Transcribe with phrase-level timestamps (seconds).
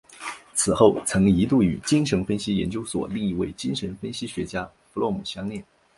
[0.55, 5.63] 此后曾一度与精神分析研究所另一位精神分析学家弗洛姆相恋。